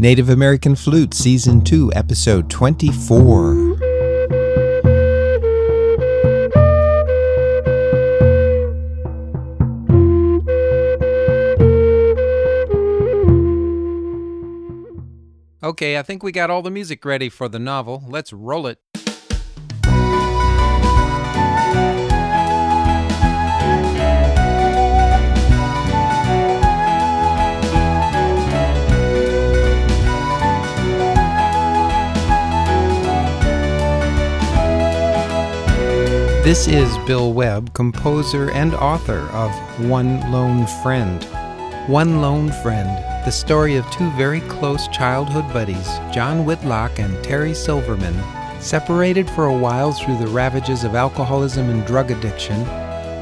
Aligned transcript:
Native 0.00 0.30
American 0.30 0.74
Flute, 0.74 1.12
Season 1.12 1.62
2, 1.62 1.92
Episode 1.94 2.48
24. 2.48 3.76
Okay, 15.62 15.98
I 15.98 16.02
think 16.02 16.22
we 16.22 16.32
got 16.32 16.48
all 16.48 16.62
the 16.62 16.70
music 16.70 17.04
ready 17.04 17.28
for 17.28 17.50
the 17.50 17.58
novel. 17.58 18.02
Let's 18.08 18.32
roll 18.32 18.66
it. 18.68 18.78
This 36.50 36.66
is 36.66 36.98
Bill 37.06 37.32
Webb, 37.32 37.74
composer 37.74 38.50
and 38.50 38.74
author 38.74 39.20
of 39.30 39.52
One 39.88 40.18
Lone 40.32 40.66
Friend. 40.82 41.22
One 41.86 42.20
Lone 42.20 42.50
Friend, 42.50 42.88
the 43.24 43.30
story 43.30 43.76
of 43.76 43.88
two 43.92 44.10
very 44.16 44.40
close 44.40 44.88
childhood 44.88 45.44
buddies, 45.52 45.86
John 46.12 46.44
Whitlock 46.44 46.98
and 46.98 47.22
Terry 47.22 47.54
Silverman, 47.54 48.20
separated 48.60 49.30
for 49.30 49.44
a 49.44 49.56
while 49.56 49.92
through 49.92 50.18
the 50.18 50.26
ravages 50.26 50.82
of 50.82 50.96
alcoholism 50.96 51.70
and 51.70 51.86
drug 51.86 52.10
addiction, 52.10 52.66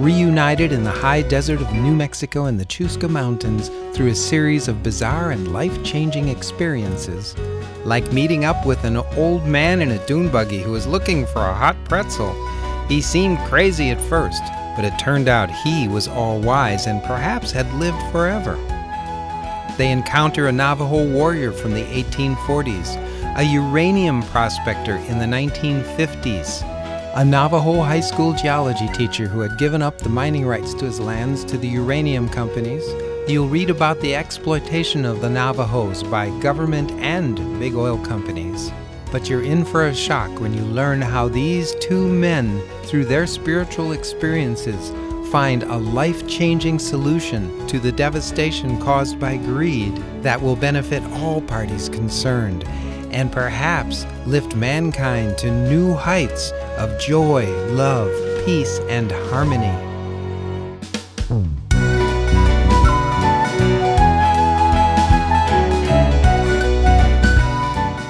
reunited 0.02 0.72
in 0.72 0.82
the 0.82 0.90
high 0.90 1.20
desert 1.20 1.60
of 1.60 1.70
New 1.74 1.94
Mexico 1.94 2.46
and 2.46 2.58
the 2.58 2.64
Chuska 2.64 3.10
Mountains 3.10 3.68
through 3.94 4.08
a 4.08 4.14
series 4.14 4.68
of 4.68 4.82
bizarre 4.82 5.32
and 5.32 5.52
life 5.52 5.84
changing 5.84 6.28
experiences, 6.28 7.36
like 7.84 8.10
meeting 8.10 8.46
up 8.46 8.64
with 8.64 8.82
an 8.84 8.96
old 8.96 9.44
man 9.44 9.82
in 9.82 9.90
a 9.90 10.06
dune 10.06 10.30
buggy 10.30 10.62
who 10.62 10.72
was 10.72 10.86
looking 10.86 11.26
for 11.26 11.42
a 11.42 11.54
hot 11.54 11.76
pretzel 11.84 12.34
he 12.88 13.02
seemed 13.02 13.38
crazy 13.40 13.90
at 13.90 14.00
first, 14.00 14.42
but 14.74 14.84
it 14.84 14.98
turned 14.98 15.28
out 15.28 15.50
he 15.50 15.88
was 15.88 16.08
all 16.08 16.40
wise 16.40 16.86
and 16.86 17.02
perhaps 17.02 17.52
had 17.52 17.72
lived 17.74 18.00
forever. 18.10 18.56
They 19.76 19.92
encounter 19.92 20.48
a 20.48 20.52
Navajo 20.52 21.06
warrior 21.08 21.52
from 21.52 21.74
the 21.74 21.84
1840s, 21.84 22.96
a 23.36 23.44
uranium 23.44 24.22
prospector 24.22 24.96
in 24.96 25.18
the 25.18 25.24
1950s, 25.24 26.62
a 27.14 27.24
Navajo 27.24 27.82
high 27.82 28.00
school 28.00 28.32
geology 28.32 28.88
teacher 28.88 29.28
who 29.28 29.40
had 29.40 29.58
given 29.58 29.82
up 29.82 29.98
the 29.98 30.08
mining 30.08 30.46
rights 30.46 30.74
to 30.74 30.84
his 30.84 30.98
lands 30.98 31.44
to 31.44 31.58
the 31.58 31.68
uranium 31.68 32.28
companies. 32.28 32.84
You'll 33.28 33.48
read 33.48 33.70
about 33.70 34.00
the 34.00 34.14
exploitation 34.14 35.04
of 35.04 35.20
the 35.20 35.28
Navajos 35.28 36.02
by 36.02 36.30
government 36.40 36.90
and 36.92 37.36
big 37.60 37.74
oil 37.74 37.98
companies. 37.98 38.72
But 39.10 39.28
you're 39.28 39.44
in 39.44 39.64
for 39.64 39.86
a 39.86 39.94
shock 39.94 40.40
when 40.40 40.52
you 40.52 40.62
learn 40.62 41.00
how 41.00 41.28
these 41.28 41.74
two 41.76 42.06
men, 42.06 42.60
through 42.84 43.06
their 43.06 43.26
spiritual 43.26 43.92
experiences, 43.92 44.92
find 45.30 45.62
a 45.62 45.76
life 45.76 46.26
changing 46.26 46.78
solution 46.78 47.66
to 47.68 47.78
the 47.78 47.92
devastation 47.92 48.80
caused 48.80 49.18
by 49.18 49.36
greed 49.36 49.94
that 50.22 50.40
will 50.40 50.56
benefit 50.56 51.02
all 51.20 51.40
parties 51.42 51.88
concerned 51.88 52.64
and 53.10 53.32
perhaps 53.32 54.06
lift 54.26 54.54
mankind 54.54 55.38
to 55.38 55.50
new 55.50 55.94
heights 55.94 56.52
of 56.76 56.98
joy, 57.00 57.46
love, 57.72 58.10
peace, 58.44 58.78
and 58.88 59.10
harmony. 59.30 59.74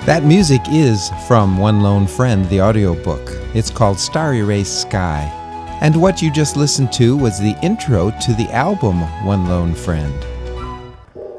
That 0.08 0.24
music 0.24 0.62
is 0.70 1.10
from 1.26 1.58
One 1.58 1.82
Lone 1.82 2.06
Friend, 2.06 2.48
the 2.48 2.62
audiobook. 2.62 3.20
It's 3.54 3.68
called 3.68 3.98
Starry 4.00 4.38
Erased 4.38 4.80
Sky. 4.80 5.30
And 5.82 6.00
what 6.00 6.22
you 6.22 6.32
just 6.32 6.56
listened 6.56 6.94
to 6.94 7.14
was 7.14 7.38
the 7.38 7.54
intro 7.62 8.10
to 8.22 8.32
the 8.32 8.48
album 8.50 9.02
One 9.26 9.46
Lone 9.50 9.74
Friend. 9.74 10.24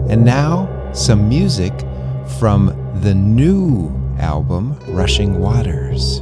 And 0.07 0.23
now, 0.23 0.69
some 0.93 1.27
music 1.27 1.73
from 2.37 2.67
the 3.01 3.15
new 3.15 3.89
album 4.19 4.77
Rushing 4.89 5.39
Waters. 5.39 6.21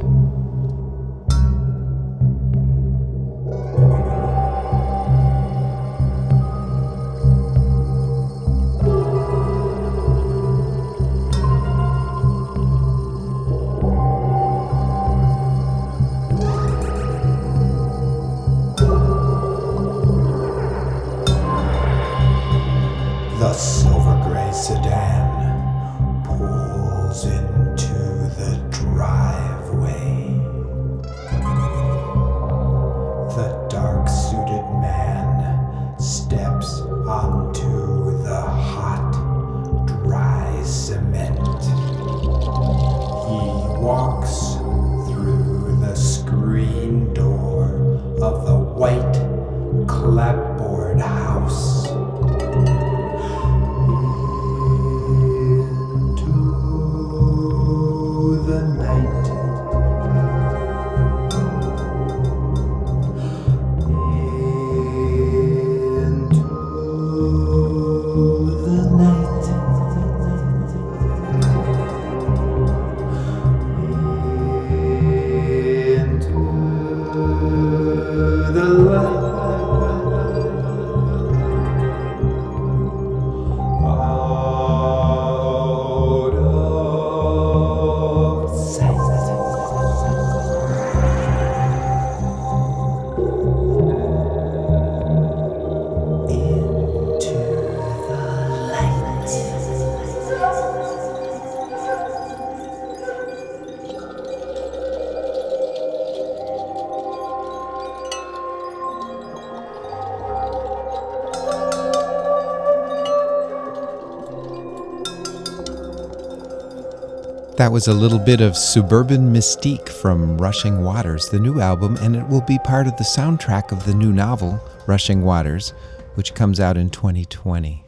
That 117.58 117.72
was 117.72 117.88
a 117.88 117.92
little 117.92 118.20
bit 118.20 118.40
of 118.40 118.56
Suburban 118.56 119.32
Mystique 119.32 119.88
from 119.88 120.38
Rushing 120.38 120.84
Waters, 120.84 121.28
the 121.28 121.40
new 121.40 121.58
album, 121.58 121.96
and 121.96 122.14
it 122.14 122.24
will 122.28 122.42
be 122.42 122.56
part 122.60 122.86
of 122.86 122.96
the 122.96 123.02
soundtrack 123.02 123.72
of 123.72 123.84
the 123.84 123.94
new 123.94 124.12
novel, 124.12 124.60
Rushing 124.86 125.22
Waters, 125.22 125.70
which 126.14 126.34
comes 126.34 126.60
out 126.60 126.76
in 126.76 126.88
2020. 126.88 127.84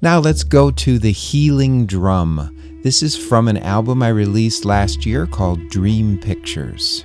Now 0.00 0.20
let's 0.20 0.42
go 0.42 0.70
to 0.70 0.98
The 0.98 1.12
Healing 1.12 1.84
Drum. 1.84 2.80
This 2.82 3.02
is 3.02 3.14
from 3.14 3.46
an 3.46 3.58
album 3.58 4.02
I 4.02 4.08
released 4.08 4.64
last 4.64 5.04
year 5.04 5.26
called 5.26 5.68
Dream 5.68 6.18
Pictures. 6.18 7.04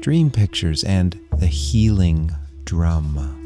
Dream 0.00 0.30
Pictures 0.30 0.84
and 0.84 1.18
The 1.38 1.46
Healing 1.46 2.32
Drum. 2.66 3.39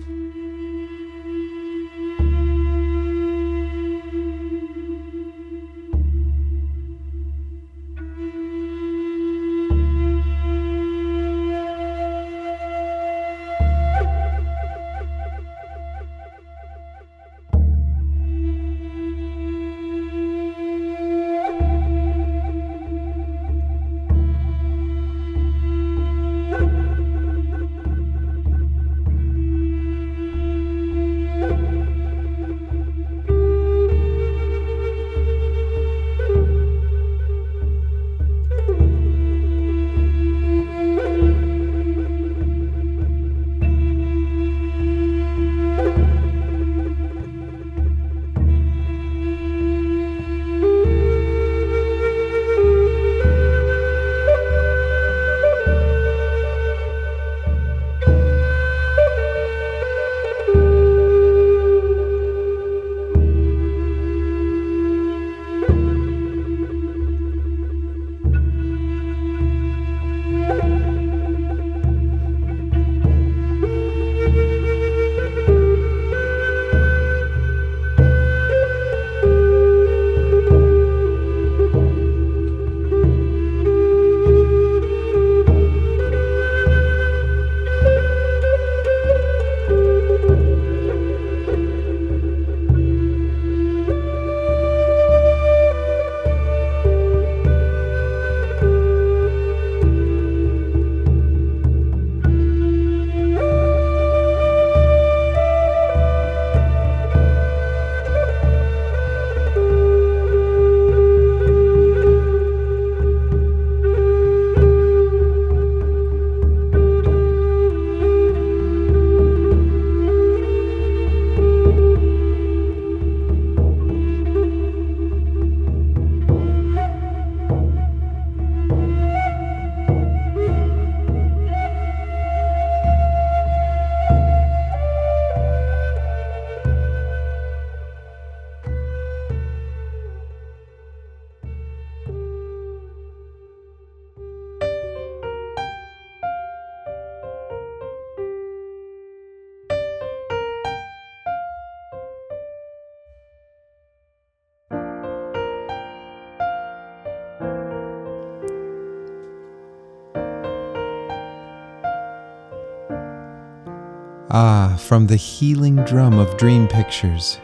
Ah, 164.36 164.76
from 164.80 165.06
the 165.06 165.14
healing 165.14 165.76
drum 165.84 166.18
of 166.18 166.36
dream 166.36 166.66
pictures. 166.66 167.38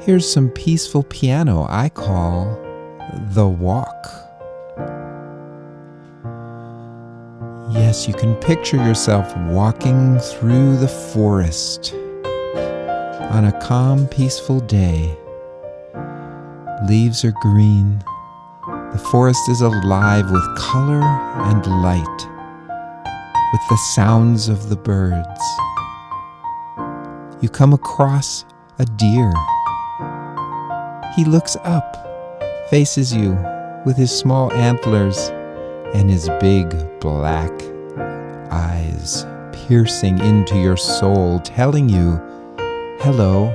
Here's 0.00 0.26
some 0.26 0.48
peaceful 0.48 1.02
piano 1.02 1.66
I 1.68 1.90
call 1.90 2.58
The 3.34 3.46
Walk. 3.46 4.06
Yes, 7.74 8.08
you 8.08 8.14
can 8.14 8.36
picture 8.36 8.78
yourself 8.78 9.36
walking 9.48 10.18
through 10.18 10.78
the 10.78 10.88
forest 10.88 11.92
on 13.34 13.44
a 13.44 13.60
calm, 13.60 14.06
peaceful 14.06 14.60
day. 14.60 15.14
Leaves 16.88 17.22
are 17.22 17.34
green. 17.42 18.02
The 18.92 19.06
forest 19.10 19.46
is 19.50 19.60
alive 19.60 20.30
with 20.30 20.56
color 20.56 21.02
and 21.02 21.66
light, 21.82 22.35
with 23.52 23.60
the 23.68 23.76
sounds 23.94 24.48
of 24.48 24.68
the 24.68 24.76
birds. 24.76 25.40
You 27.40 27.48
come 27.48 27.72
across 27.72 28.44
a 28.78 28.84
deer. 28.84 29.32
He 31.14 31.24
looks 31.24 31.56
up, 31.64 31.96
faces 32.70 33.14
you 33.14 33.38
with 33.84 33.96
his 33.96 34.10
small 34.10 34.52
antlers 34.52 35.28
and 35.94 36.10
his 36.10 36.28
big 36.40 36.74
black 37.00 37.52
eyes 38.50 39.24
piercing 39.66 40.18
into 40.20 40.56
your 40.58 40.76
soul, 40.76 41.40
telling 41.40 41.88
you, 41.88 42.20
Hello, 43.00 43.54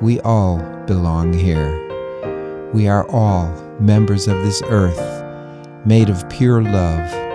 we 0.00 0.20
all 0.20 0.58
belong 0.86 1.32
here. 1.32 1.86
We 2.72 2.86
are 2.86 3.08
all 3.10 3.48
members 3.80 4.28
of 4.28 4.36
this 4.38 4.62
earth, 4.66 5.24
made 5.86 6.10
of 6.10 6.28
pure 6.28 6.62
love. 6.62 7.27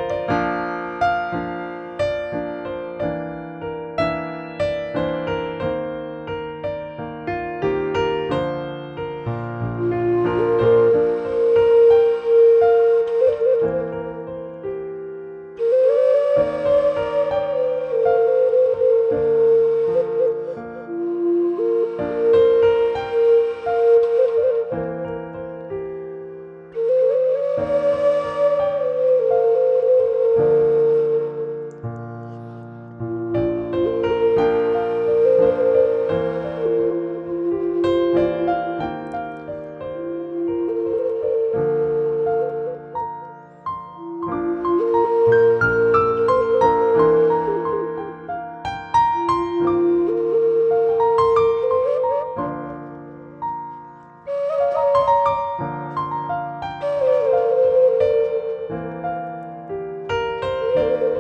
The 60.74 61.13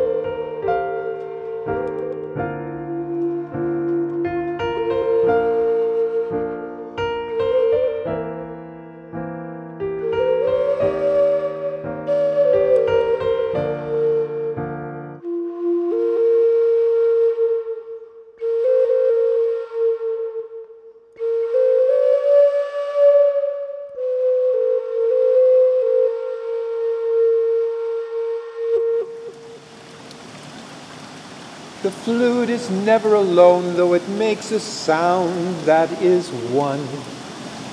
flute 32.04 32.50
is 32.50 32.70
never 32.70 33.16
alone, 33.16 33.76
though 33.76 33.94
it 33.94 34.06
makes 34.10 34.52
a 34.52 34.60
sound 34.60 35.56
that 35.62 35.90
is 36.02 36.30
one. 36.52 36.82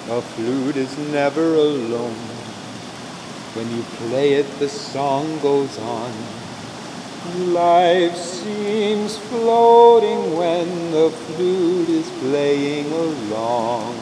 A 0.08 0.22
flute 0.22 0.76
is 0.76 0.96
never 1.10 1.54
alone. 1.54 2.14
When 3.54 3.68
you 3.76 3.82
play 4.06 4.34
it, 4.34 4.46
the 4.60 4.68
song 4.68 5.40
goes 5.40 5.76
on. 5.80 6.12
Life 7.52 8.14
seems 8.14 9.18
floating 9.18 10.36
when 10.36 10.92
the 10.92 11.10
flute 11.10 11.88
is 11.88 12.08
playing 12.20 12.92
along. 12.92 13.99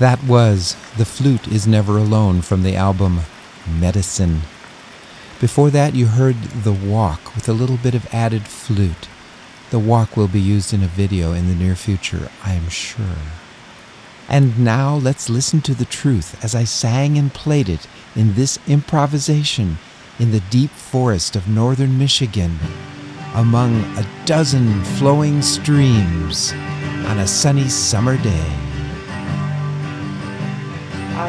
That 0.00 0.24
was 0.24 0.76
The 0.96 1.04
Flute 1.04 1.46
is 1.46 1.66
Never 1.66 1.98
Alone 1.98 2.40
from 2.40 2.62
the 2.62 2.74
album 2.74 3.20
Medicine. 3.78 4.40
Before 5.38 5.68
that, 5.68 5.94
you 5.94 6.06
heard 6.06 6.36
The 6.40 6.72
Walk 6.72 7.34
with 7.34 7.50
a 7.50 7.52
little 7.52 7.76
bit 7.76 7.94
of 7.94 8.12
added 8.12 8.44
flute. 8.44 9.08
The 9.68 9.78
Walk 9.78 10.16
will 10.16 10.26
be 10.26 10.40
used 10.40 10.72
in 10.72 10.82
a 10.82 10.86
video 10.88 11.34
in 11.34 11.48
the 11.48 11.54
near 11.54 11.74
future, 11.74 12.30
I 12.42 12.54
am 12.54 12.70
sure. 12.70 13.18
And 14.26 14.58
now 14.58 14.94
let's 14.94 15.28
listen 15.28 15.60
to 15.62 15.74
the 15.74 15.84
truth 15.84 16.42
as 16.42 16.54
I 16.54 16.64
sang 16.64 17.18
and 17.18 17.34
played 17.34 17.68
it 17.68 17.86
in 18.16 18.32
this 18.34 18.58
improvisation 18.66 19.76
in 20.18 20.30
the 20.30 20.40
deep 20.48 20.70
forest 20.70 21.36
of 21.36 21.46
northern 21.46 21.98
Michigan, 21.98 22.58
among 23.34 23.82
a 23.98 24.06
dozen 24.24 24.82
flowing 24.96 25.42
streams 25.42 26.52
on 27.04 27.18
a 27.18 27.26
sunny 27.26 27.68
summer 27.68 28.16
day. 28.16 28.59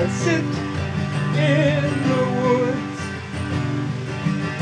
I 0.02 0.08
sit 0.08 0.44
in 1.38 1.84
the 2.10 2.24
woods 2.42 3.02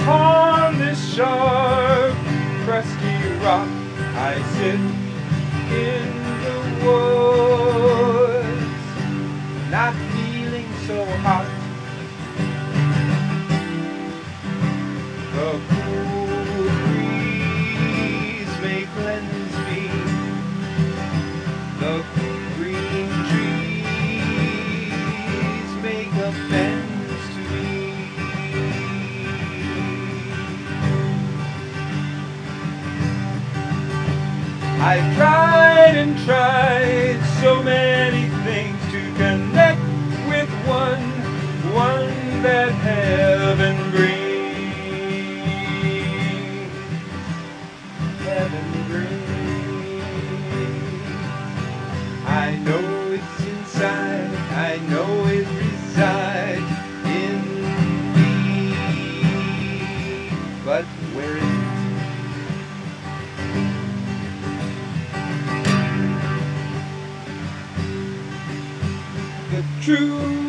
on 0.05 0.77
this 0.77 1.13
sharp, 1.13 2.13
crusty 2.65 3.17
rock, 3.39 3.69
I 4.17 4.43
sit 4.57 4.81
in 5.71 6.08
The 69.59 69.65
truth 69.81 70.48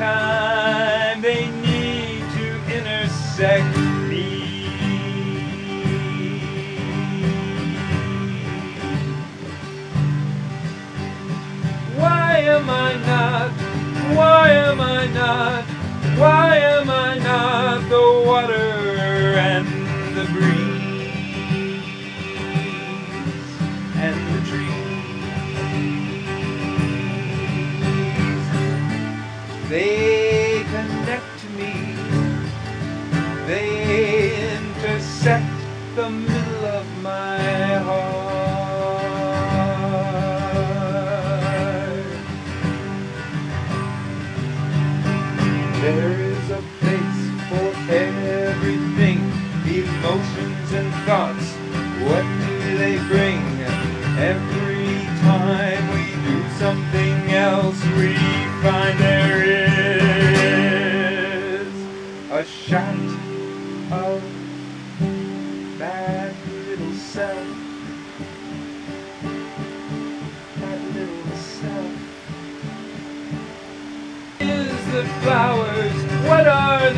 Sometime 0.00 1.20
they 1.20 1.50
need 1.60 2.22
to 2.32 2.74
intersect 2.74 3.76
me. 4.08 4.70
Why 11.98 12.38
am 12.38 12.70
I 12.70 12.94
not? 13.04 13.50
Why 14.16 14.48
am 14.48 14.80
I 14.80 15.06
not? 15.08 15.64
Why 16.18 16.56
am 16.56 16.88
I 16.88 17.18
not 17.18 17.86
the 17.90 18.22
water 18.26 19.34
and 19.36 19.66
the 20.16 20.24
breeze 20.32 20.59
They 29.70 30.09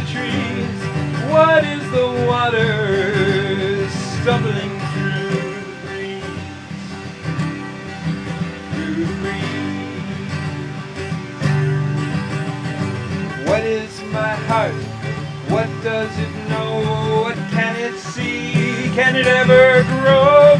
trees? 0.06 0.78
What 1.30 1.64
is 1.64 1.82
the 1.90 2.06
water 2.26 3.88
stumbling 3.90 4.80
through 4.92 5.30
the? 5.86 6.20
Through 8.72 8.94
the 8.94 9.06
breeze. 9.20 10.32
What 13.48 13.62
is 13.64 14.02
my 14.12 14.34
heart? 14.48 14.74
What 15.48 15.68
does 15.82 16.10
it 16.18 16.32
know? 16.48 17.22
What 17.22 17.36
can 17.50 17.76
it 17.76 17.98
see? 17.98 18.90
Can 18.94 19.16
it 19.16 19.26
ever 19.26 19.82
grow 19.84 20.51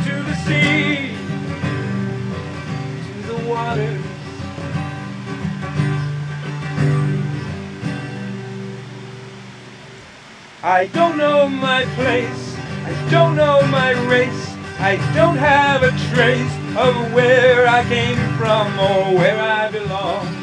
I 10.64 10.86
don't 10.86 11.16
know 11.16 11.48
my 11.48 11.84
place, 11.96 12.56
I 12.86 13.10
don't 13.10 13.34
know 13.34 13.66
my 13.66 13.90
race, 14.08 14.54
I 14.78 14.94
don't 15.12 15.36
have 15.36 15.82
a 15.82 15.90
trace 16.14 16.54
of 16.76 17.12
where 17.12 17.66
I 17.66 17.82
came 17.82 18.16
from 18.38 18.78
or 18.78 19.18
where 19.18 19.40
I 19.42 19.68
belong. 19.72 20.41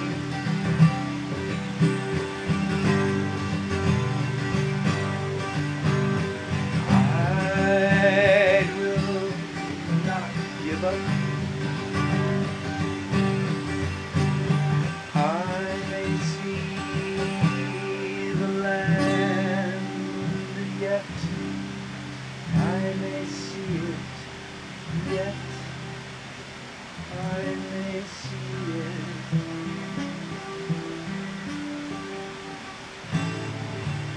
Yet. 20.99 21.05
I 22.55 22.93
may 23.01 23.25
see 23.25 23.77
it 23.89 23.95
yet. 25.13 25.35
I 27.11 27.43
may 27.55 28.01
see 28.17 28.71
it. 28.79 29.07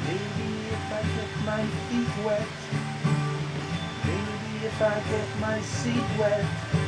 Maybe 0.06 0.48
if 0.74 0.92
I 0.92 1.02
get 1.16 1.32
my 1.44 1.62
feet 1.88 2.24
wet. 2.24 2.48
Maybe 4.04 4.66
if 4.66 4.82
I 4.82 5.02
get 5.10 5.40
my 5.40 5.60
seat 5.60 6.18
wet. 6.18 6.81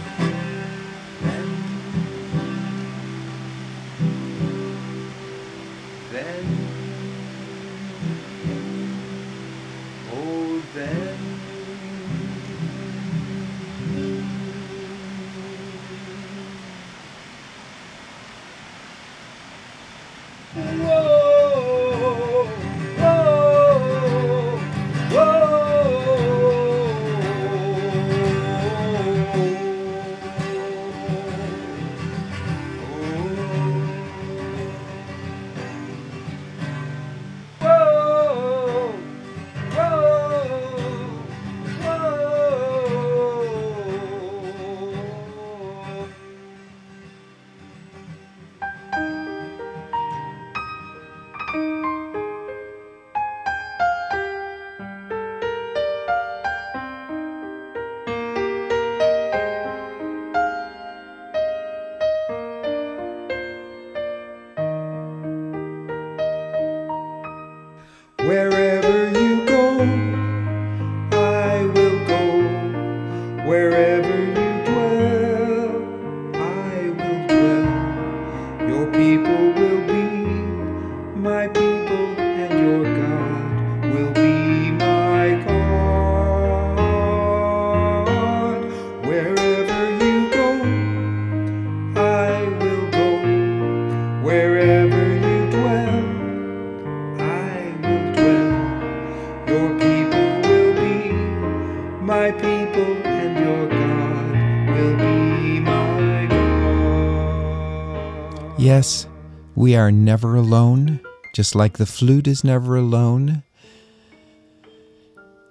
Yes, 108.56 109.08
we 109.56 109.75
are 109.75 109.90
never 109.90 110.36
alone, 110.36 111.00
just 111.34 111.56
like 111.56 111.76
the 111.76 111.86
flute 111.86 112.28
is 112.28 112.45
never 112.45 112.76
alone. 112.76 113.43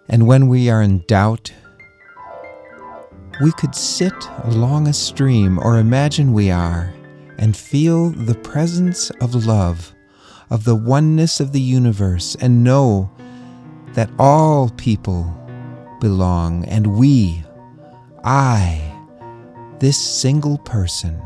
And 0.08 0.26
when 0.26 0.48
we 0.48 0.70
are 0.70 0.82
in 0.82 1.04
doubt, 1.08 1.54
we 3.42 3.52
could 3.54 3.76
sit 3.76 4.14
along 4.44 4.88
a 4.88 4.94
stream 4.94 5.60
or 5.60 5.80
imagine 5.80 6.32
we 6.32 6.50
are 6.50 6.94
and 7.38 7.58
feel 7.58 8.10
the 8.12 8.36
presence 8.36 9.10
of 9.20 9.46
love, 9.46 9.94
of 10.50 10.64
the 10.64 10.76
oneness 10.76 11.42
of 11.42 11.52
the 11.52 11.62
universe, 11.62 12.38
and 12.40 12.64
know 12.64 13.12
that 13.96 14.10
all 14.18 14.70
people 14.78 15.24
belong, 16.00 16.64
and 16.66 16.88
we, 16.88 17.44
I, 18.24 18.82
this 19.80 19.98
single 19.98 20.58
person, 20.60 21.22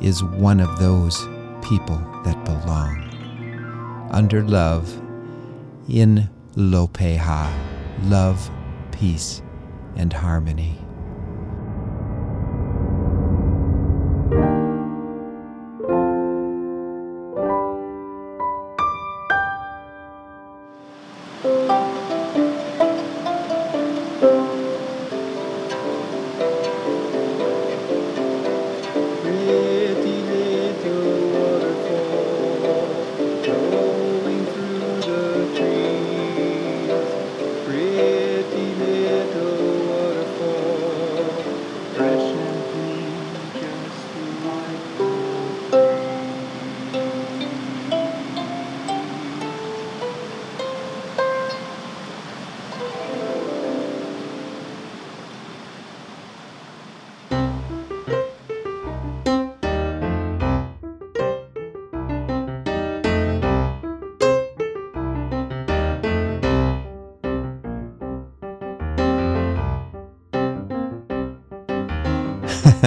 is 0.00 0.22
one 0.22 0.60
of 0.60 0.78
those 0.78 1.26
people 1.62 1.98
that 2.24 2.44
belong. 2.44 4.08
Under 4.10 4.42
love, 4.42 5.02
in 5.88 6.28
Lopeha, 6.54 7.52
love, 8.04 8.50
peace, 8.92 9.42
and 9.96 10.12
harmony. 10.12 10.78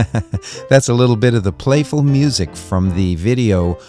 That's 0.70 0.90
a 0.90 0.94
little 0.94 1.16
bit 1.16 1.34
of 1.34 1.44
the 1.44 1.52
playful 1.52 2.04
music 2.04 2.56
from 2.56 2.96
the 2.96 3.16
video 3.16 3.80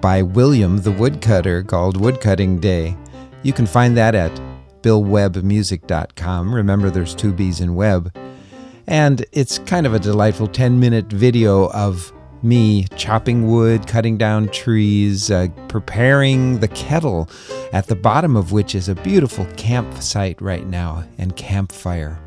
by 0.00 0.22
William 0.22 0.78
the 0.78 0.92
Woodcutter 0.92 1.62
called 1.62 2.00
Woodcutting 2.00 2.58
Day. 2.58 2.96
You 3.42 3.52
can 3.52 3.66
find 3.66 3.96
that 3.96 4.14
at 4.14 4.32
billwebbmusic.com. 4.82 6.54
Remember, 6.54 6.90
there's 6.90 7.14
two 7.14 7.32
B's 7.32 7.60
in 7.60 7.74
Webb. 7.74 8.16
And 8.86 9.24
it's 9.32 9.58
kind 9.58 9.86
of 9.86 9.94
a 9.94 9.98
delightful 9.98 10.46
10 10.46 10.78
minute 10.78 11.06
video 11.06 11.70
of 11.70 12.12
me 12.42 12.84
chopping 12.96 13.48
wood, 13.48 13.86
cutting 13.86 14.16
down 14.16 14.48
trees, 14.48 15.30
uh, 15.30 15.48
preparing 15.68 16.60
the 16.60 16.68
kettle, 16.68 17.28
at 17.72 17.88
the 17.88 17.96
bottom 17.96 18.36
of 18.36 18.52
which 18.52 18.74
is 18.74 18.88
a 18.88 18.94
beautiful 18.94 19.46
campsite 19.56 20.40
right 20.40 20.66
now 20.66 21.04
and 21.18 21.34
campfire. 21.36 22.18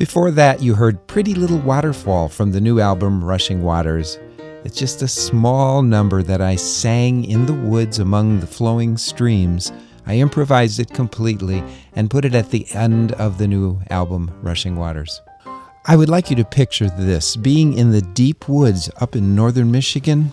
Before 0.00 0.30
that, 0.30 0.62
you 0.62 0.76
heard 0.76 1.06
Pretty 1.08 1.34
Little 1.34 1.58
Waterfall 1.58 2.30
from 2.30 2.52
the 2.52 2.60
new 2.62 2.80
album 2.80 3.22
Rushing 3.22 3.62
Waters. 3.62 4.18
It's 4.64 4.78
just 4.78 5.02
a 5.02 5.06
small 5.06 5.82
number 5.82 6.22
that 6.22 6.40
I 6.40 6.56
sang 6.56 7.22
in 7.26 7.44
the 7.44 7.52
woods 7.52 7.98
among 7.98 8.40
the 8.40 8.46
flowing 8.46 8.96
streams. 8.96 9.70
I 10.06 10.14
improvised 10.14 10.80
it 10.80 10.94
completely 10.94 11.62
and 11.92 12.08
put 12.08 12.24
it 12.24 12.34
at 12.34 12.50
the 12.50 12.66
end 12.72 13.12
of 13.12 13.36
the 13.36 13.46
new 13.46 13.78
album 13.90 14.30
Rushing 14.40 14.76
Waters. 14.76 15.20
I 15.84 15.96
would 15.96 16.08
like 16.08 16.30
you 16.30 16.36
to 16.36 16.46
picture 16.46 16.88
this 16.88 17.36
being 17.36 17.74
in 17.74 17.90
the 17.90 18.00
deep 18.00 18.48
woods 18.48 18.88
up 19.02 19.14
in 19.14 19.34
northern 19.34 19.70
Michigan 19.70 20.32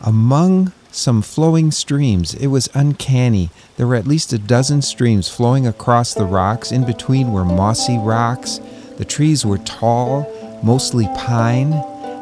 among 0.00 0.72
some 0.90 1.22
flowing 1.22 1.70
streams. 1.70 2.34
It 2.34 2.48
was 2.48 2.68
uncanny. 2.74 3.50
There 3.76 3.86
were 3.86 3.94
at 3.94 4.08
least 4.08 4.32
a 4.32 4.38
dozen 4.38 4.82
streams 4.82 5.28
flowing 5.28 5.68
across 5.68 6.14
the 6.14 6.24
rocks. 6.24 6.72
In 6.72 6.84
between 6.84 7.30
were 7.30 7.44
mossy 7.44 7.96
rocks. 7.96 8.60
The 8.98 9.04
trees 9.04 9.46
were 9.46 9.58
tall, 9.58 10.26
mostly 10.64 11.06
pine, 11.14 11.72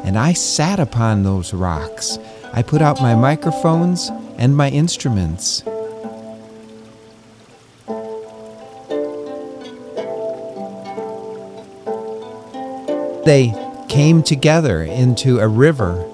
and 0.05 0.15
I 0.15 0.33
sat 0.33 0.79
upon 0.79 1.23
those 1.23 1.51
rocks. 1.51 2.19
I 2.53 2.61
put 2.61 2.83
out 2.83 3.01
my 3.01 3.15
microphones 3.15 4.11
and 4.37 4.55
my 4.55 4.69
instruments. 4.69 5.63
They 13.25 13.53
came 13.89 14.21
together 14.21 14.83
into 14.83 15.39
a 15.39 15.47
river 15.47 16.07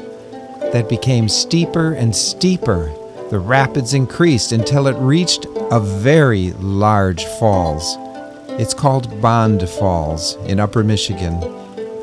that 0.71 0.88
became 0.88 1.28
steeper 1.28 1.91
and 1.91 2.15
steeper. 2.15 2.86
The 3.30 3.39
rapids 3.39 3.93
increased 3.93 4.54
until 4.54 4.88
it 4.88 4.95
reached 4.95 5.45
a 5.71 5.82
very 5.82 6.54
large 6.54 7.26
falls. 7.26 7.97
It's 8.60 8.76
called 8.76 9.20
Bond 9.20 9.68
Falls 9.68 10.36
in 10.46 10.60
Upper 10.60 10.84
Michigan. 10.84 11.39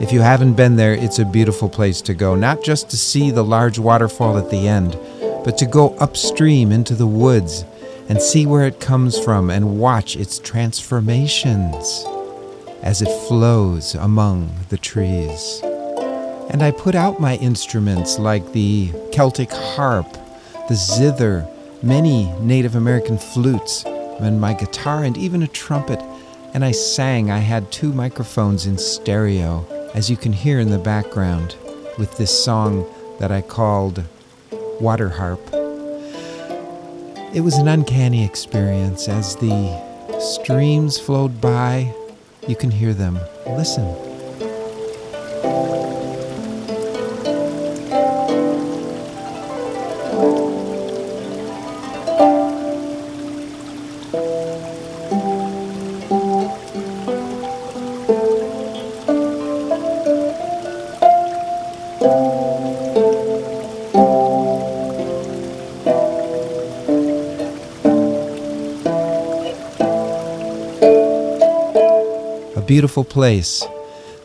If 0.01 0.11
you 0.11 0.21
haven't 0.21 0.55
been 0.55 0.75
there, 0.75 0.95
it's 0.95 1.21
a 1.21 1.25
beautiful 1.25 1.69
place 1.69 2.01
to 2.03 2.13
go, 2.13 2.35
not 2.35 2.65
just 2.65 2.91
to 2.91 2.97
see 2.97 3.31
the 3.31 3.45
large 3.45 3.79
waterfall 3.79 4.37
at 4.37 4.51
the 4.51 4.67
end, 4.67 4.99
but 5.45 5.57
to 5.59 5.67
go 5.67 5.95
upstream 5.99 6.73
into 6.73 6.97
the 6.97 7.07
woods 7.07 7.65
and 8.09 8.21
see 8.21 8.47
where 8.47 8.67
it 8.67 8.81
comes 8.81 9.17
from 9.17 9.49
and 9.49 9.79
watch 9.79 10.17
its 10.17 10.41
transformations 10.41 12.05
as 12.83 13.01
it 13.01 13.29
flows 13.29 13.95
among 13.95 14.51
the 14.71 14.79
trees. 14.79 15.61
And 16.51 16.65
I 16.65 16.73
put 16.73 16.97
out 16.97 17.21
my 17.21 17.37
instruments 17.37 18.19
like 18.19 18.51
the 18.53 18.91
Celtic 19.13 19.53
harp, 19.53 20.13
the 20.69 20.75
zither, 20.75 21.47
many 21.81 22.33
Native 22.41 22.75
American 22.75 23.19
flutes, 23.19 23.85
and 23.85 24.41
my 24.41 24.53
guitar, 24.53 25.05
and 25.05 25.17
even 25.17 25.45
a 25.45 25.49
trumpet. 25.49 26.03
And 26.53 26.65
I 26.65 26.73
sang. 26.73 27.31
I 27.31 27.39
had 27.39 27.71
two 27.71 27.93
microphones 27.93 28.67
in 28.67 28.77
stereo, 28.77 29.65
as 29.95 30.11
you 30.11 30.17
can 30.17 30.33
hear 30.33 30.59
in 30.59 30.71
the 30.71 30.79
background, 30.79 31.55
with 31.97 32.17
this 32.17 32.45
song 32.45 32.85
that 33.21 33.31
I 33.31 33.41
called 33.41 34.05
Water 34.81 35.11
Harp. 35.11 35.41
It 37.33 37.43
was 37.43 37.57
an 37.59 37.69
uncanny 37.69 38.25
experience 38.25 39.09
as 39.09 39.37
the 39.37 39.81
streams 40.19 40.99
flowed 40.99 41.41
by. 41.41 41.95
You 42.49 42.57
can 42.57 42.73
hear 42.73 42.95
them. 42.95 43.21
Listen. 43.47 43.87
Beautiful 72.90 73.05
place. 73.05 73.64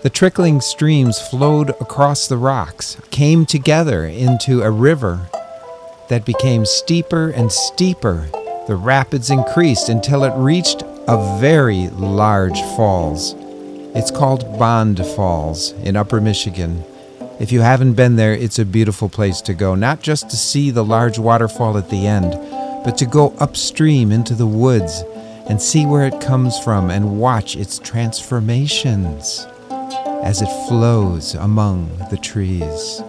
The 0.01 0.09
trickling 0.09 0.59
streams 0.59 1.21
flowed 1.21 1.69
across 1.79 2.27
the 2.27 2.37
rocks, 2.37 2.97
came 3.11 3.45
together 3.45 4.05
into 4.05 4.63
a 4.63 4.71
river 4.71 5.29
that 6.09 6.25
became 6.25 6.65
steeper 6.65 7.29
and 7.29 7.51
steeper. 7.51 8.27
The 8.65 8.75
rapids 8.75 9.29
increased 9.29 9.87
until 9.87 10.23
it 10.23 10.33
reached 10.35 10.81
a 11.07 11.37
very 11.39 11.89
large 11.89 12.59
falls. 12.75 13.35
It's 13.93 14.09
called 14.09 14.57
Bond 14.57 14.97
Falls 15.15 15.73
in 15.73 15.95
Upper 15.95 16.19
Michigan. 16.19 16.83
If 17.39 17.51
you 17.51 17.61
haven't 17.61 17.93
been 17.93 18.15
there, 18.15 18.33
it's 18.33 18.57
a 18.57 18.65
beautiful 18.65 19.09
place 19.09 19.41
to 19.41 19.53
go, 19.53 19.75
not 19.75 20.01
just 20.01 20.31
to 20.31 20.37
see 20.37 20.71
the 20.71 20.83
large 20.83 21.19
waterfall 21.19 21.77
at 21.77 21.91
the 21.91 22.07
end, 22.07 22.31
but 22.83 22.97
to 22.97 23.05
go 23.05 23.35
upstream 23.37 24.11
into 24.11 24.33
the 24.33 24.47
woods 24.47 25.03
and 25.47 25.61
see 25.61 25.85
where 25.85 26.05
it 26.05 26.19
comes 26.21 26.59
from 26.59 26.89
and 26.89 27.19
watch 27.19 27.55
its 27.55 27.79
transformations 27.79 29.47
as 30.23 30.41
it 30.41 30.67
flows 30.67 31.35
among 31.35 31.89
the 32.09 32.17
trees. 32.17 33.01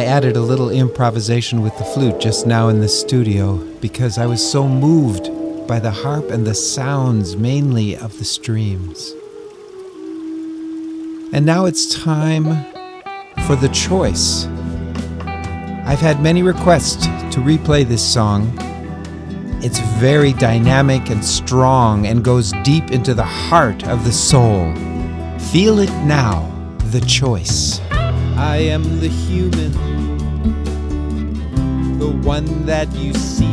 I 0.00 0.04
added 0.04 0.34
a 0.34 0.40
little 0.40 0.70
improvisation 0.70 1.60
with 1.60 1.76
the 1.76 1.84
flute 1.84 2.20
just 2.20 2.46
now 2.46 2.68
in 2.68 2.80
the 2.80 2.88
studio 2.88 3.58
because 3.82 4.16
I 4.16 4.24
was 4.24 4.40
so 4.40 4.66
moved 4.66 5.28
by 5.68 5.78
the 5.78 5.90
harp 5.90 6.30
and 6.30 6.46
the 6.46 6.54
sounds 6.54 7.36
mainly 7.36 7.98
of 7.98 8.18
the 8.18 8.24
streams. 8.24 9.12
And 11.34 11.44
now 11.44 11.66
it's 11.66 11.94
time 12.02 12.64
for 13.46 13.56
the 13.56 13.68
choice. 13.74 14.46
I've 15.84 16.00
had 16.00 16.22
many 16.22 16.42
requests 16.42 17.04
to 17.04 17.40
replay 17.40 17.86
this 17.86 18.02
song. 18.02 18.56
It's 19.62 19.80
very 20.00 20.32
dynamic 20.32 21.10
and 21.10 21.22
strong 21.22 22.06
and 22.06 22.24
goes 22.24 22.54
deep 22.64 22.90
into 22.90 23.12
the 23.12 23.22
heart 23.22 23.86
of 23.86 24.06
the 24.06 24.12
soul. 24.12 24.72
Feel 25.52 25.78
it 25.78 25.92
now, 26.06 26.50
the 26.86 27.02
choice. 27.02 27.82
I 28.40 28.56
am 28.56 29.00
the 29.00 29.08
human, 29.08 29.89
one 32.36 32.64
that 32.64 32.88
you 32.94 33.12
seek. 33.12 33.48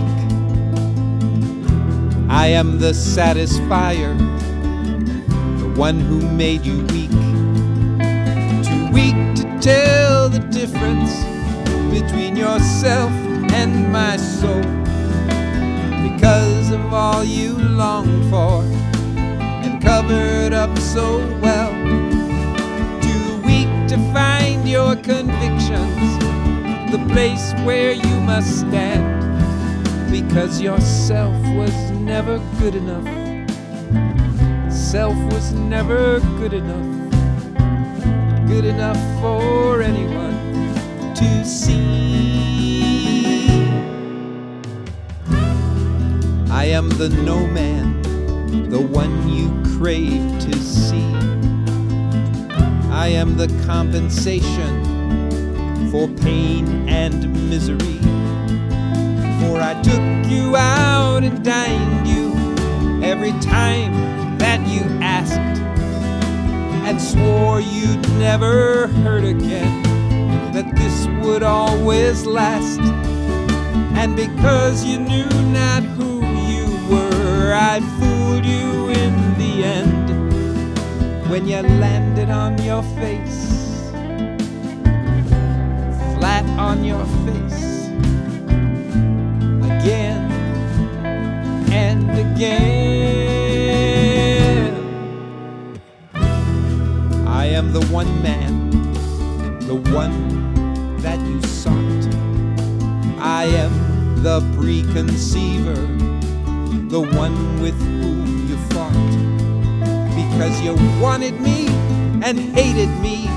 I 2.30 2.46
am 2.60 2.78
the 2.78 2.92
satisfier, 2.92 4.16
the 5.60 5.70
one 5.70 6.00
who 6.00 6.20
made 6.44 6.63
you 6.63 6.86
weak. 6.94 7.10
Too 8.70 8.84
weak 8.94 9.18
to 9.40 9.44
tell 9.62 10.30
the 10.30 10.46
difference 10.52 11.12
between 11.90 12.36
yourself 12.36 13.10
and 13.60 13.92
my 13.92 14.16
soul. 14.16 14.62
Because 16.08 16.70
of 16.70 16.94
all 16.94 17.24
you 17.24 17.54
longed 17.54 18.30
for 18.30 18.62
and 19.66 19.82
covered 19.82 20.54
up 20.54 20.78
so 20.78 21.18
well. 21.42 21.74
Too 23.02 23.42
weak 23.42 23.72
to 23.88 23.98
find 24.13 24.70
your 24.70 24.96
convictions, 24.98 26.06
the 26.91 27.06
place 27.12 27.54
where 27.65 27.91
you 27.91 28.19
must 28.21 28.60
stand. 28.60 29.06
Because 30.10 30.62
yourself 30.62 31.36
was 31.56 31.73
never 31.91 32.39
good 32.60 32.76
enough. 32.76 33.04
Self 34.71 35.15
was 35.34 35.52
never 35.52 36.21
good 36.39 36.54
enough. 36.54 36.88
Good 38.47 38.63
enough 38.63 38.97
for 39.21 39.82
anyone 39.82 40.63
to 41.13 41.43
see. 41.43 42.47
I 46.50 46.65
am 46.65 46.88
the 46.89 47.10
no 47.10 47.45
man, 47.47 48.02
the 48.69 48.80
one 48.80 49.28
you 49.28 49.52
crave 49.78 50.39
to 50.39 50.58
see. 50.58 51.04
I 52.89 53.10
am 53.10 53.36
the 53.36 53.47
compensation 53.65 54.87
for 55.91 56.08
pain 56.23 56.88
and 56.89 57.50
misery. 57.50 58.00
For 59.39 59.62
I 59.62 59.80
took 59.84 60.32
you 60.32 60.56
out 60.56 61.23
and 61.23 61.43
dined 61.43 62.08
you 62.08 62.34
every 63.04 63.32
time 63.39 64.38
that 64.38 64.60
you 64.67 64.82
asked, 65.02 65.39
and 66.88 67.02
swore 67.02 67.62
you'd 67.62 68.08
never 68.17 68.88
hurt 68.88 69.23
again, 69.23 69.84
that 70.54 70.76
this 70.76 71.08
would 71.26 71.43
always 71.43 72.26
last. 72.26 72.80
And 74.00 74.15
because 74.15 74.84
you 74.84 75.00
knew 75.00 75.30
not 75.52 75.84
who 75.84 76.23
you 76.52 76.65
were, 76.89 77.54
I 77.54 77.80
fooled 77.97 78.45
you 78.45 78.89
in 78.89 79.13
the 79.38 79.63
end 79.63 80.10
when 81.30 81.47
you 81.47 81.62
landed 81.62 82.30
on 82.30 82.58
your 82.62 82.84
face, 83.00 83.47
on 86.67 86.84
your 86.84 87.06
face, 87.25 87.88
again 89.63 90.30
and 91.71 92.12
again. 92.12 92.58
I 97.25 97.45
am 97.45 97.71
the 97.71 97.86
one 97.86 98.21
man, 98.21 98.69
the 99.62 99.75
one 99.93 100.97
that 100.97 101.19
you 101.21 101.41
sought. 101.43 102.03
I 103.17 103.45
am 103.45 104.21
the 104.21 104.41
preconceiver, 104.58 105.80
the 106.89 106.99
one 106.99 107.62
with 107.62 107.80
whom 107.80 108.49
you 108.49 108.58
fought 108.73 109.15
because 110.17 110.60
you 110.62 110.75
wanted 111.01 111.39
me 111.39 111.67
and 112.25 112.38
hated 112.38 112.89
me 112.99 113.27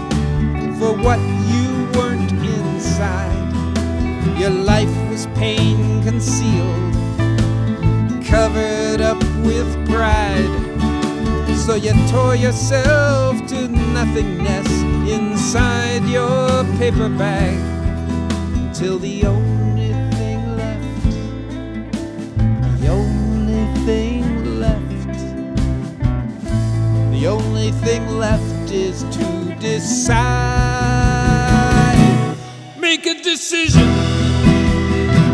for 0.81 0.97
what 0.97 1.21
you 1.21 1.89
weren't 1.97 2.33
inside. 2.81 4.39
Your 4.39 4.51
life 4.51 4.95
was 5.11 5.27
pain 5.35 6.03
concealed, 6.03 6.95
covered 8.25 9.03
up 9.03 9.23
with 9.45 9.69
pride. 9.87 10.49
So 11.67 11.75
you 11.75 11.93
tore 12.09 12.37
yourself 12.37 13.37
to 13.49 13.69
nothingness 13.69 14.71
inside 15.17 16.05
your 16.09 16.65
paper 16.79 17.11
bag 17.11 17.59
till 18.75 18.99
the 18.99 19.27
only 19.27 19.93
thing 20.17 20.41
left, 20.57 21.13
the 22.81 22.89
only 22.89 23.65
thing 23.85 24.25
left. 24.59 25.19
The 27.13 27.27
only 27.27 27.73
thing 27.85 28.03
left 28.17 28.71
is 28.73 29.03
to 29.17 29.57
decide. 29.61 31.00
Decision. 33.51 33.89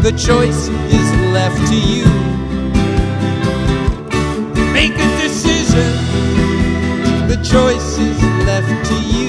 The 0.00 0.10
choice 0.12 0.68
is 0.68 1.12
left 1.34 1.68
to 1.68 1.76
you. 1.76 2.06
Make 4.72 4.94
a 4.94 5.20
decision. 5.20 5.92
The 7.28 7.36
choice 7.44 7.98
is 7.98 8.18
left 8.46 8.86
to 8.88 8.94
you. 9.02 9.28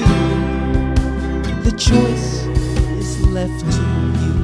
The 1.64 1.72
choice 1.76 2.46
is 2.96 3.20
left 3.26 3.60
to 3.60 3.82
you. 4.22 4.34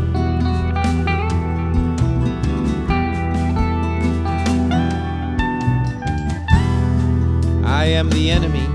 I 7.64 7.86
am 7.86 8.10
the 8.10 8.30
enemy 8.30 8.66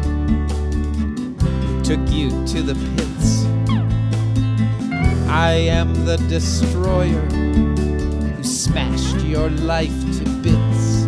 took 1.83 2.11
you 2.11 2.31
to 2.47 2.63
the 2.63 2.73
pits. 2.95 3.38
I 5.29 5.51
am 5.51 5.93
the 6.05 6.17
destroyer 6.27 7.21
who 7.21 8.43
smashed 8.43 9.21
your 9.21 9.51
life 9.51 9.93
to 10.17 10.25
bits. 10.41 11.07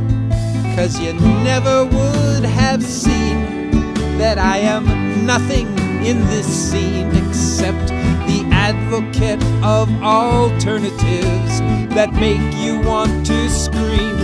Cause 0.75 0.99
you 0.99 1.13
never 1.43 1.85
would 1.85 2.45
have 2.45 2.83
seen 2.83 3.71
that 4.19 4.37
I 4.37 4.57
am 4.57 5.25
nothing 5.25 5.67
in 6.05 6.19
this 6.27 6.45
scene 6.45 7.09
except 7.15 7.87
the 8.27 8.47
advocate 8.51 9.43
of 9.63 9.89
alternatives 10.03 11.59
that 11.95 12.13
make 12.13 12.55
you 12.55 12.79
want 12.81 13.25
to 13.25 13.49
scream. 13.49 14.17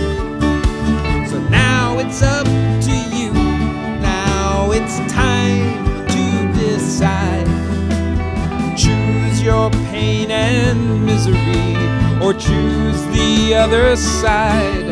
So 1.26 1.40
now 1.50 1.98
it's 1.98 2.22
up 2.22 2.46
to 2.46 3.16
you. 3.16 3.32
Now 4.00 4.70
it's 4.70 4.98
time 5.12 6.06
to 6.06 6.60
decide. 6.60 7.37
Your 9.58 9.70
pain 9.90 10.30
and 10.30 11.04
misery, 11.04 11.74
or 12.22 12.32
choose 12.32 13.00
the 13.06 13.54
other 13.56 13.96
side. 13.96 14.86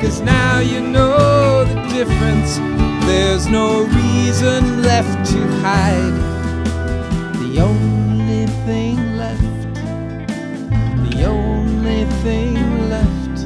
Cause 0.00 0.20
now 0.20 0.58
you 0.58 0.80
know 0.80 1.64
the 1.64 1.80
difference. 1.94 2.58
There's 3.06 3.46
no 3.46 3.84
reason 3.84 4.82
left 4.82 5.30
to 5.30 5.38
hide. 5.62 6.18
The 7.42 7.60
only 7.60 8.46
thing 8.66 8.96
left, 9.16 9.74
the 11.10 11.24
only 11.24 12.04
thing 12.24 12.54
left, 12.90 13.36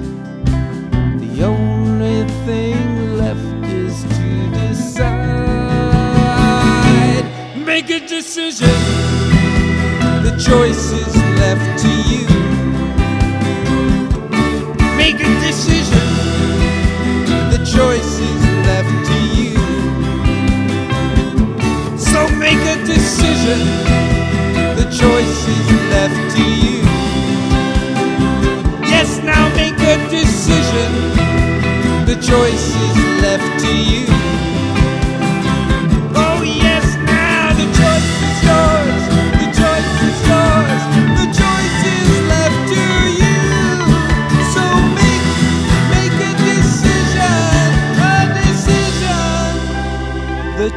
the 1.21 1.45
only 1.45 2.25
thing 2.47 2.79
left 3.18 3.66
is 3.66 4.03
to 4.16 4.51
decide. 4.61 5.12
Make 7.66 7.90
a 7.90 8.01
decision. 8.01 9.22
The 10.33 10.38
choice 10.38 10.92
is 10.92 11.14
left 11.38 11.83
to 11.83 11.88
you. 12.11 12.27
Make 14.97 15.21
a 15.21 15.33
decision. 15.45 16.09
The 17.53 17.59
choice 17.59 18.18
is 18.18 18.42
left 18.66 18.95
to 19.09 19.18
you. 19.37 19.55
So 21.99 22.27
make 22.37 22.62
a 22.75 22.83
decision. 22.87 23.61
The 24.81 24.88
choice 24.90 25.49
is 25.49 25.71
left 25.92 26.37
to 26.37 26.42
you. 26.42 26.81
Yes, 28.88 29.21
now 29.23 29.55
make 29.55 29.79
a 29.81 29.99
decision. 30.09 30.90
The 32.07 32.16
choice 32.16 32.75
is 32.75 32.97
left 33.21 33.61
to 33.64 33.77
you. 33.77 34.41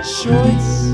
Choice 0.06 0.85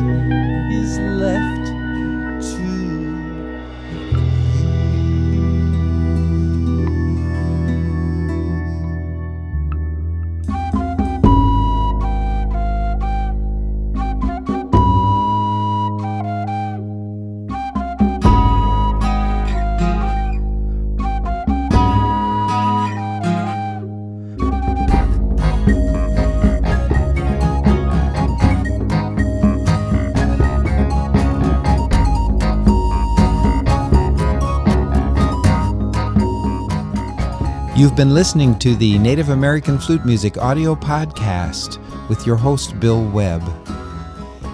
You've 37.82 37.96
been 37.96 38.13
listening 38.13 38.60
to 38.60 38.76
the 38.76 39.00
Native 39.00 39.30
American 39.30 39.80
Flute 39.80 40.06
Music 40.06 40.38
audio 40.38 40.76
podcast 40.76 41.80
with 42.10 42.28
your 42.28 42.36
host, 42.36 42.80
Bill 42.80 43.04
Webb. 43.10 43.41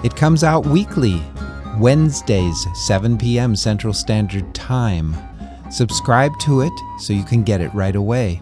It 0.02 0.16
comes 0.16 0.46
out 0.46 0.66
weekly, 0.66 1.22
Wednesdays, 1.78 2.66
7 2.74 3.18
p.m. 3.18 3.54
Central 3.54 3.92
Standard 3.92 4.56
Time. 4.56 5.14
Subscribe 5.70 6.40
to 6.40 6.62
it 6.62 6.72
so 7.00 7.12
you 7.12 7.26
can 7.26 7.44
get 7.44 7.60
it 7.60 7.74
right 7.74 7.98
away. 7.98 8.42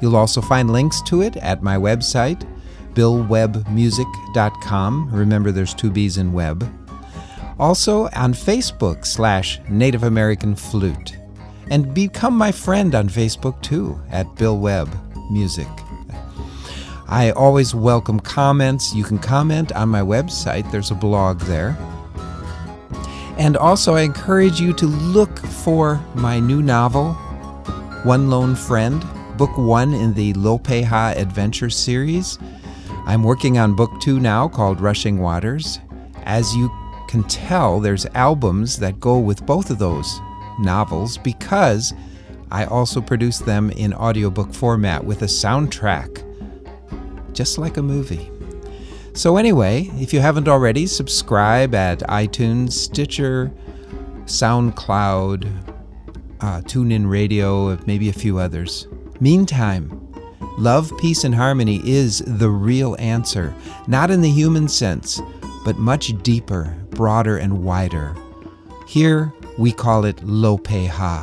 You'll 0.00 0.14
also 0.14 0.40
find 0.40 0.70
links 0.70 1.02
to 1.06 1.22
it 1.22 1.36
at 1.38 1.64
my 1.64 1.76
website, 1.76 2.46
billwebbmusic.com. 2.94 5.10
Remember, 5.10 5.50
there's 5.50 5.74
two 5.74 5.90
B's 5.90 6.18
in 6.18 6.32
web. 6.32 6.72
Also 7.58 8.04
on 8.14 8.32
Facebook 8.32 9.04
slash 9.04 9.58
Native 9.68 10.04
American 10.04 10.54
Flute. 10.54 11.19
And 11.70 11.94
become 11.94 12.36
my 12.36 12.50
friend 12.50 12.96
on 12.96 13.08
Facebook 13.08 13.62
too 13.62 14.00
at 14.10 14.34
Bill 14.34 14.58
Webb 14.58 14.92
Music. 15.30 15.68
I 17.06 17.30
always 17.30 17.76
welcome 17.76 18.18
comments. 18.18 18.92
You 18.92 19.04
can 19.04 19.18
comment 19.18 19.70
on 19.72 19.88
my 19.88 20.00
website, 20.00 20.70
there's 20.72 20.90
a 20.90 20.96
blog 20.96 21.38
there. 21.42 21.78
And 23.38 23.56
also, 23.56 23.94
I 23.94 24.02
encourage 24.02 24.60
you 24.60 24.72
to 24.74 24.86
look 24.86 25.38
for 25.38 26.04
my 26.14 26.40
new 26.40 26.60
novel, 26.60 27.14
One 28.02 28.30
Lone 28.30 28.54
Friend, 28.54 29.04
book 29.38 29.56
one 29.56 29.94
in 29.94 30.12
the 30.12 30.34
Lopeha 30.34 31.16
Adventure 31.16 31.70
series. 31.70 32.38
I'm 33.06 33.22
working 33.22 33.58
on 33.58 33.76
book 33.76 33.90
two 34.00 34.20
now 34.20 34.48
called 34.48 34.80
Rushing 34.80 35.18
Waters. 35.18 35.78
As 36.24 36.54
you 36.54 36.70
can 37.08 37.22
tell, 37.24 37.80
there's 37.80 38.06
albums 38.06 38.78
that 38.80 39.00
go 39.00 39.18
with 39.18 39.46
both 39.46 39.70
of 39.70 39.78
those 39.78 40.20
novels 40.60 41.18
because 41.18 41.92
I 42.50 42.64
also 42.64 43.00
produce 43.00 43.38
them 43.38 43.70
in 43.70 43.94
audiobook 43.94 44.52
format 44.52 45.04
with 45.04 45.22
a 45.22 45.26
soundtrack, 45.26 46.24
just 47.32 47.58
like 47.58 47.76
a 47.76 47.82
movie. 47.82 48.30
So, 49.12 49.36
anyway, 49.36 49.90
if 49.94 50.12
you 50.12 50.20
haven't 50.20 50.48
already, 50.48 50.86
subscribe 50.86 51.74
at 51.74 52.00
iTunes, 52.00 52.72
Stitcher, 52.72 53.52
SoundCloud, 54.24 55.50
uh, 56.40 56.60
TuneIn 56.62 57.10
Radio, 57.10 57.76
maybe 57.86 58.08
a 58.08 58.12
few 58.12 58.38
others. 58.38 58.86
Meantime, 59.20 59.90
love, 60.58 60.92
peace, 60.98 61.24
and 61.24 61.34
harmony 61.34 61.80
is 61.84 62.20
the 62.26 62.48
real 62.48 62.96
answer, 62.98 63.54
not 63.86 64.10
in 64.10 64.22
the 64.22 64.30
human 64.30 64.68
sense, 64.68 65.20
but 65.64 65.76
much 65.76 66.20
deeper, 66.22 66.76
broader, 66.90 67.36
and 67.36 67.62
wider. 67.62 68.14
Here, 68.86 69.32
we 69.60 69.70
call 69.70 70.06
it 70.06 70.16
Lopeha. 70.24 71.22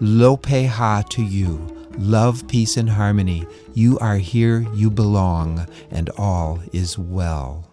Lopeha 0.00 1.06
to 1.10 1.22
you. 1.22 1.58
Love, 1.98 2.48
peace, 2.48 2.78
and 2.78 2.88
harmony. 2.88 3.46
You 3.74 3.98
are 3.98 4.16
here, 4.16 4.66
you 4.72 4.90
belong, 4.90 5.66
and 5.90 6.08
all 6.16 6.60
is 6.72 6.96
well. 6.96 7.69